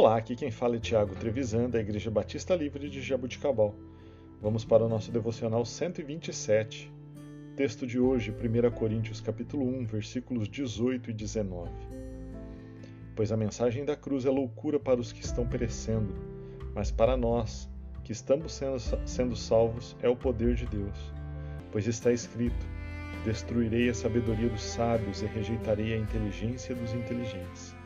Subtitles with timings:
[0.00, 3.74] Olá, aqui quem fala é Tiago Trevisan, da Igreja Batista Livre de Jabuticabal.
[4.40, 6.90] Vamos para o nosso devocional 127.
[7.54, 11.70] Texto de hoje, 1 Coríntios capítulo 1, versículos 18 e 19.
[13.14, 16.14] Pois a mensagem da cruz é loucura para os que estão perecendo,
[16.74, 17.68] mas para nós,
[18.02, 21.12] que estamos sendo, sendo salvos, é o poder de Deus.
[21.70, 22.66] Pois está escrito:
[23.22, 27.78] Destruirei a sabedoria dos sábios e rejeitarei a inteligência dos inteligentes.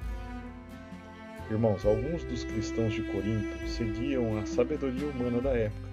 [1.51, 5.89] Irmãos, alguns dos cristãos de Corinto seguiam a sabedoria humana da época,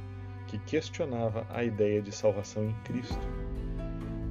[0.47, 3.27] que questionava a ideia de salvação em Cristo.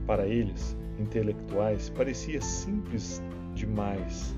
[0.06, 3.22] Para eles, intelectuais, parecia simples
[3.54, 4.34] demais.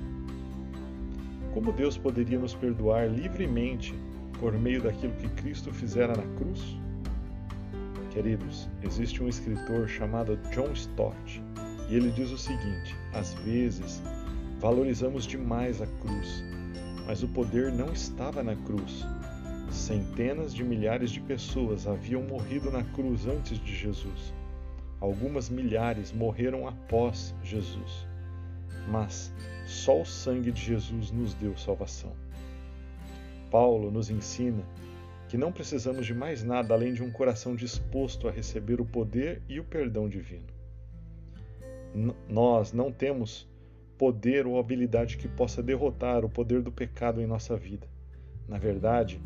[1.55, 3.95] Como Deus poderia nos perdoar livremente
[4.41, 6.77] por meio daquilo que Cristo fizera na cruz?
[8.11, 11.43] Queridos, existe um escritor chamado John Stott
[11.89, 14.03] e ele diz o seguinte: às vezes
[14.63, 16.53] valorizamos demais a cruz
[17.07, 19.05] mas o poder não estava na cruz.
[19.71, 24.33] Centenas de milhares de pessoas haviam morrido na cruz antes de Jesus.
[25.01, 28.07] Algumas milhares morreram após Jesus.
[28.89, 29.33] Mas
[29.67, 32.13] só o sangue de Jesus nos deu salvação.
[33.51, 34.63] Paulo nos ensina
[35.29, 39.43] que não precisamos de mais nada além de um coração disposto a receber o poder
[39.49, 40.47] e o perdão divino.
[41.95, 43.49] N nós não temos
[44.03, 47.87] poder ou habilidade que possa derrotar o poder do pecado em nossa vida.
[48.49, 49.21] Na verdade,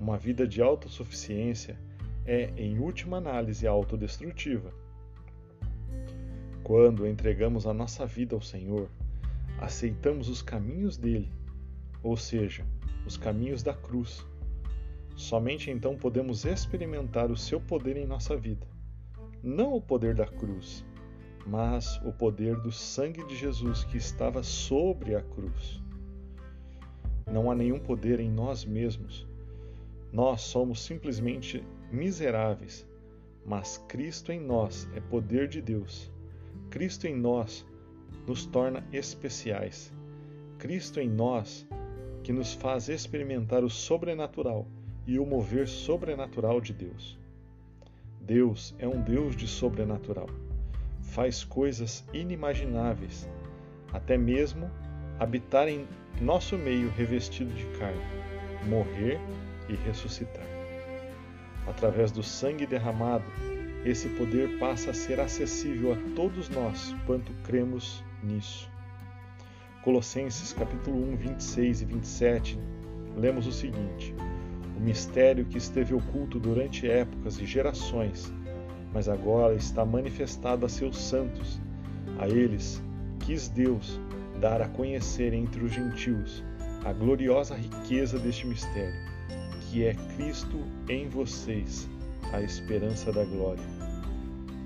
[0.00, 1.78] uma vida de autossuficiência
[2.24, 4.74] é, em última análise, autodestrutiva.
[6.64, 8.90] Quando entregamos a nossa vida ao Senhor,
[9.60, 11.30] aceitamos os caminhos dele,
[12.02, 12.66] ou seja,
[13.06, 14.26] os caminhos da cruz.
[15.14, 18.66] Somente então podemos experimentar o seu poder em nossa vida.
[19.44, 20.84] Não o poder da cruz,
[21.46, 25.80] mas o poder do sangue de Jesus que estava sobre a cruz.
[27.30, 29.26] Não há nenhum poder em nós mesmos.
[30.12, 32.86] Nós somos simplesmente miseráveis,
[33.44, 36.10] mas Cristo em nós é poder de Deus.
[36.68, 37.64] Cristo em nós
[38.26, 39.92] nos torna especiais.
[40.58, 41.66] Cristo em nós
[42.24, 44.66] que nos faz experimentar o sobrenatural
[45.06, 47.16] e o mover sobrenatural de Deus.
[48.20, 50.28] Deus é um Deus de sobrenatural
[51.06, 53.28] faz coisas inimagináveis,
[53.92, 54.70] até mesmo
[55.18, 55.86] habitar em
[56.20, 58.00] nosso meio revestido de carne,
[58.68, 59.18] morrer
[59.68, 60.46] e ressuscitar.
[61.66, 63.24] Através do sangue derramado,
[63.84, 68.70] esse poder passa a ser acessível a todos nós quanto cremos nisso.
[69.82, 72.58] Colossenses capítulo 1, 26 e 27,
[73.16, 74.14] lemos o seguinte:
[74.76, 78.32] O mistério que esteve oculto durante épocas e gerações
[78.96, 81.60] mas agora está manifestado a seus santos.
[82.18, 82.82] A eles
[83.20, 84.00] quis Deus
[84.40, 86.42] dar a conhecer entre os gentios
[86.82, 88.98] a gloriosa riqueza deste mistério,
[89.60, 90.58] que é Cristo
[90.88, 91.86] em vocês,
[92.32, 93.62] a esperança da glória.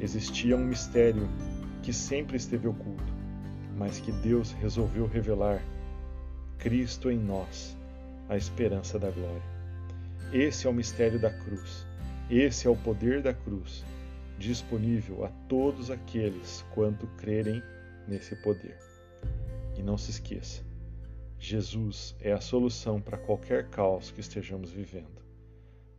[0.00, 1.28] Existia um mistério
[1.82, 3.12] que sempre esteve oculto,
[3.76, 5.60] mas que Deus resolveu revelar:
[6.56, 7.76] Cristo em nós,
[8.28, 9.42] a esperança da glória.
[10.32, 11.84] Esse é o mistério da cruz.
[12.30, 13.84] Esse é o poder da cruz
[14.40, 17.62] disponível a todos aqueles quanto crerem
[18.08, 18.76] nesse poder.
[19.76, 20.64] E não se esqueça,
[21.38, 25.20] Jesus é a solução para qualquer caos que estejamos vivendo.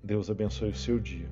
[0.03, 1.29] Deus abençoe o seu dia